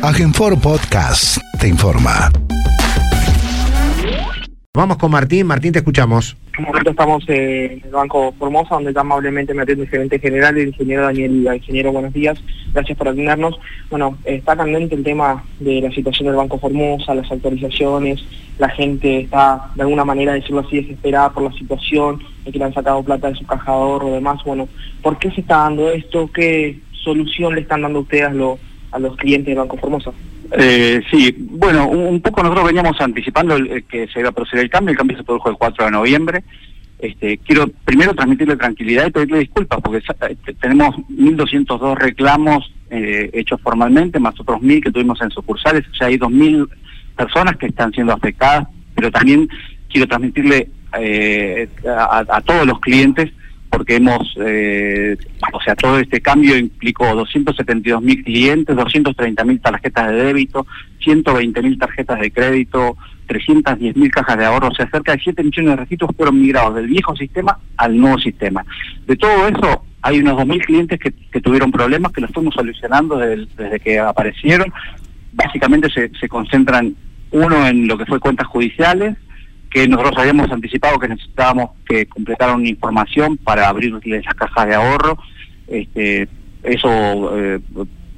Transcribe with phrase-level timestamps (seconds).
[0.00, 2.30] Agenfor Podcast te informa.
[4.72, 5.44] Vamos con Martín.
[5.44, 6.36] Martín, te escuchamos.
[6.46, 10.20] En este momento estamos en el Banco Formosa, donde está amablemente me atiende el gerente
[10.20, 11.56] general, el ingeniero Daniel Liga.
[11.56, 12.38] Ingeniero, buenos días.
[12.72, 13.58] Gracias por atendernos.
[13.90, 18.24] Bueno, está candente el tema de la situación del Banco Formosa, las autorizaciones.
[18.58, 22.66] La gente está, de alguna manera, decirlo así, desesperada por la situación, de que le
[22.66, 24.40] han sacado plata de su caja de ahorro y demás.
[24.44, 24.68] Bueno,
[25.02, 26.30] ¿por qué se está dando esto?
[26.32, 28.32] ¿Qué solución le están dando ustedes a,
[28.92, 30.12] a los clientes del Banco Formosa?
[30.52, 33.56] Eh, sí, bueno, un, poco nosotros veníamos anticipando
[33.88, 36.44] que se iba a proceder el cambio, el cambio se produjo el 4 de noviembre.
[36.98, 43.60] Este, quiero primero transmitirle tranquilidad y pedirle disculpas, porque este, tenemos 1.202 reclamos eh, hechos
[43.60, 46.68] formalmente, más otros 1.000 que tuvimos en sucursales, o sea, hay 2.000
[47.16, 49.48] personas que están siendo afectadas, pero también
[49.88, 53.30] quiero transmitirle eh, a todos los clientes
[53.70, 55.16] porque hemos, eh,
[55.52, 60.66] o sea, todo este cambio implicó 272 mil clientes, 230 mil tarjetas de débito,
[61.02, 62.96] 120 mil tarjetas de crédito,
[63.26, 66.74] 310 mil cajas de ahorro, o sea, cerca de 7 millones de registros fueron migrados
[66.74, 68.64] del viejo sistema al nuevo sistema.
[69.06, 73.80] De todo eso, hay unos 2.000 clientes que, tuvieron problemas, que los fuimos solucionando desde,
[73.80, 74.72] que aparecieron.
[75.32, 76.94] Básicamente se, se concentran,
[77.30, 79.16] uno, en lo que fue cuentas judiciales,
[79.70, 85.18] que nosotros habíamos anticipado que necesitábamos que completaran información para abrirle esas cajas de ahorro.
[85.66, 86.28] Este,
[86.62, 87.60] eso eh,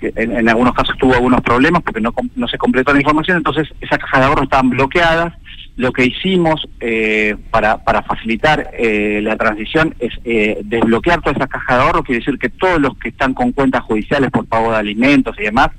[0.00, 2.12] en, algunos casos tuvo algunos problemas porque no,
[2.48, 5.34] se completó la información, entonces esas cajas de ahorro estaban bloqueadas.
[5.76, 11.82] Lo que hicimos eh, para, facilitar eh, la transición es desbloquear todas esas cajas de
[11.82, 15.34] ahorro, quiere decir que todos los que están con cuentas judiciales por pago de alimentos
[15.38, 15.70] y demás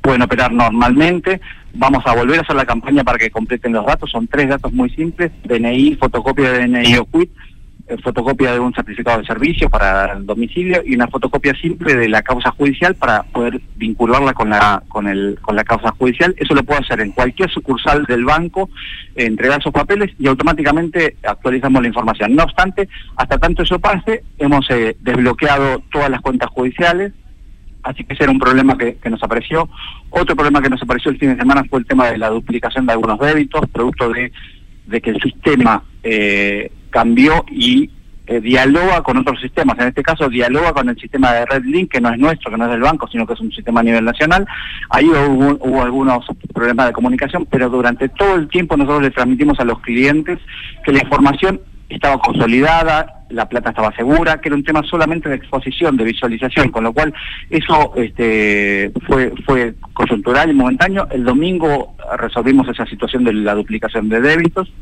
[0.00, 1.40] pueden operar normalmente.
[1.74, 4.10] Vamos a volver a hacer la campaña para que completen los datos.
[4.10, 7.30] Son tres datos muy simples, DNI, fotocopia de DNI o quit,
[7.88, 12.08] eh, fotocopia de un certificado de servicio para el domicilio y una fotocopia simple de
[12.08, 16.34] la causa judicial para poder vincularla con la con el con la causa judicial.
[16.36, 18.68] Eso lo puedo hacer en cualquier sucursal del banco,
[19.14, 22.34] entregar esos papeles y automáticamente actualizamos la información.
[22.34, 27.12] No obstante, hasta tanto eso pase, hemos eh, desbloqueado todas las cuentas judiciales
[27.82, 29.68] Así que ese era un problema que, nos apareció.
[30.10, 32.86] Otro problema que nos apareció el fin de semana fue el tema de la duplicación
[32.86, 34.30] de algunos débitos, producto de,
[35.00, 37.90] que el sistema eh, cambió y
[38.26, 39.78] eh, dialoga con otros sistemas.
[39.78, 42.58] En este caso, dialoga con el sistema de Red Link, que no es nuestro, que
[42.58, 44.46] no es del banco, sino que es un sistema a nivel nacional.
[44.90, 49.58] Ahí hubo, hubo algunos problemas de comunicación, pero durante todo el tiempo nosotros le transmitimos
[49.60, 50.38] a los clientes
[50.84, 55.36] que la información estaba consolidada, la plata estaba segura, que era un tema solamente de
[55.36, 57.12] exposición, de visualización, con lo cual
[57.50, 61.08] eso este, fue, fue coyuntural y momentáneo.
[61.10, 64.72] El domingo resolvimos esa situación de la duplicación de débitos.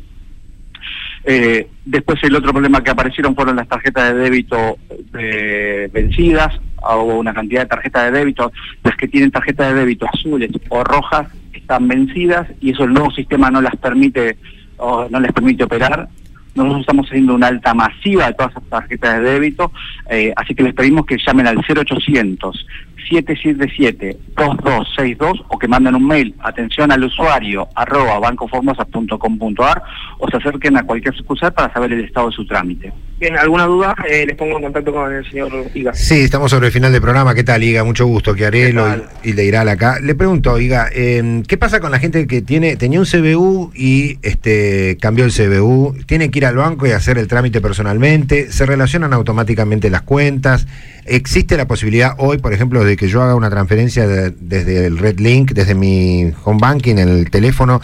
[1.24, 4.78] Eh, después el otro problema que aparecieron fueron las tarjetas de débito
[5.18, 8.52] eh, vencidas, hubo una cantidad de tarjetas de débito,
[8.84, 13.10] las que tienen tarjetas de débito azules o rojas están vencidas y eso el nuevo
[13.10, 14.36] sistema no las permite
[14.76, 16.08] o no les permite operar
[16.56, 19.72] nosotros estamos haciendo una alta masiva de todas esas tarjetas de débito,
[20.10, 22.66] eh, así que les pedimos que llamen al 0800
[23.10, 29.82] 777-2262 o que manden un mail, atención al usuario, arroba bancoformosa.com.ar
[30.18, 32.92] o se acerquen a cualquier sucursal para saber el estado de su trámite.
[33.18, 33.94] Bien, ¿alguna duda?
[34.06, 35.94] Eh, les pongo en contacto con el señor Iga.
[35.94, 37.34] Sí, estamos sobre el final del programa.
[37.34, 37.82] ¿Qué tal, Iga?
[37.82, 38.84] Mucho gusto, que Arelo
[39.22, 40.00] y, y irá acá.
[40.02, 44.18] Le pregunto, Iga, eh, ¿qué pasa con la gente que tiene tenía un CBU y
[44.20, 45.96] este cambió el CBU?
[46.04, 48.52] ¿Tiene que ir al banco y hacer el trámite personalmente?
[48.52, 50.66] ¿Se relacionan automáticamente las cuentas?
[51.06, 55.20] ¿Existe la posibilidad hoy, por ejemplo, de que yo haga una transferencia desde el Red
[55.20, 57.80] Link, desde mi home banking, en el teléfono,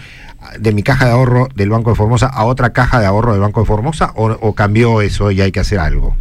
[0.58, 3.40] de mi caja de ahorro del Banco de Formosa a otra caja de ahorro del
[3.40, 6.16] Banco de Formosa o, cambió eso y hay que hacer algo?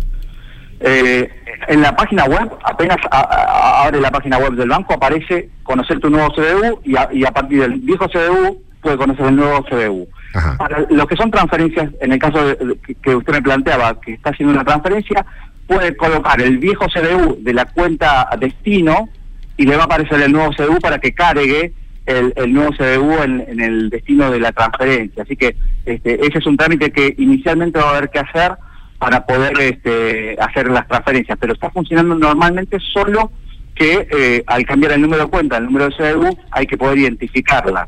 [0.80, 1.30] Eh,
[1.68, 6.34] en la página web, apenas abre la página web del banco, aparece conocer tu nuevo
[6.34, 10.08] CDU y a, partir del viejo CDU puede conocer el nuevo CDU.
[10.58, 12.40] Para los que son transferencias, en el caso
[13.04, 15.26] que usted me planteaba, que está haciendo una transferencia,
[15.68, 19.10] puede colocar el viejo CDU de la cuenta destino
[19.58, 21.74] y le va a aparecer el nuevo CDU para que cargue
[22.06, 25.24] el, nuevo CDU en, el destino de la transferencia.
[25.24, 25.56] Así que
[25.86, 28.54] este, ese es un trámite que inicialmente va a haber que hacer
[28.98, 33.32] para poder este, hacer las transferencias, pero está funcionando normalmente solo
[33.74, 37.00] que eh, al cambiar el número de cuenta, el número de CDU, hay que poder
[37.00, 37.88] identificarla.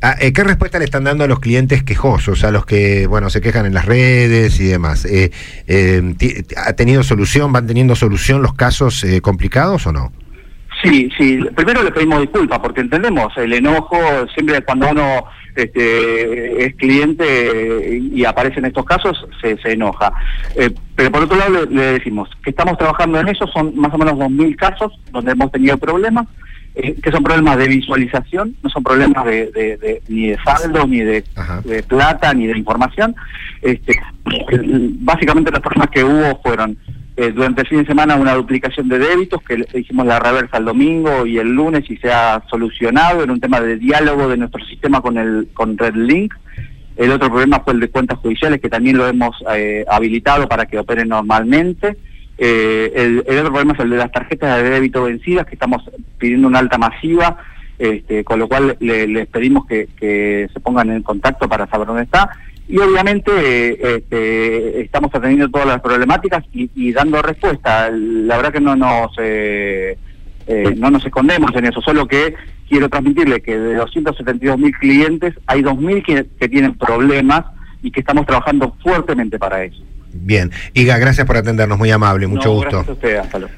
[0.00, 3.28] Ah, eh, ¿Qué respuesta le están dando a los clientes quejosos, a los que bueno
[3.28, 5.04] se quejan en las redes y demás?
[5.04, 5.32] Eh,
[6.56, 10.12] ¿Ha tenido solución, van teniendo solución los casos complicados o no?
[10.86, 11.40] Sí, sí.
[11.54, 13.98] Primero le pedimos disculpas porque entendemos el enojo
[14.34, 15.24] siempre cuando uno
[15.54, 20.12] este, es cliente y aparece en estos casos se, enoja.
[20.94, 23.98] pero por otro lado le, le, decimos que estamos trabajando en eso, son más o
[23.98, 26.26] menos 2.000 casos donde hemos tenido problemas
[26.78, 31.24] eh, que son problemas de visualización, no son problemas de, ni de saldo, ni de,
[31.88, 33.16] plata, ni de información.
[33.62, 33.98] Este,
[35.00, 36.76] básicamente los problemas que hubo fueron
[37.18, 40.66] eh, durante el fin de semana una duplicación de débitos, que hicimos la reversa el
[40.66, 44.62] domingo y el lunes y se ha solucionado en un tema de diálogo de nuestro
[44.66, 46.34] sistema con el con RedLink.
[46.96, 50.66] El otro problema fue el de cuentas judiciales, que también lo hemos eh, habilitado para
[50.66, 51.96] que operen normalmente.
[52.36, 55.82] Eh, el, otro problema es el de las tarjetas de débito vencidas, que estamos
[56.18, 57.38] pidiendo una alta masiva,
[57.78, 62.02] este, con lo cual les pedimos que, que, se pongan en contacto para saber dónde
[62.02, 62.30] está.
[62.68, 67.90] Y obviamente este, estamos atendiendo todas las problemáticas y, dando respuesta.
[67.90, 69.12] La verdad que no nos...
[69.18, 69.96] Eh,
[70.48, 72.36] eh, no nos escondemos en eso, solo que
[72.68, 77.46] quiero transmitirle que de 272 mil clientes hay 2.000 que, que tienen problemas
[77.82, 79.82] y que estamos trabajando fuertemente para eso.
[80.12, 80.50] Bien.
[80.72, 82.70] Iga, gracias por atendernos, muy amable, mucho gusto.
[82.70, 83.54] Gracias a usted, hasta luego.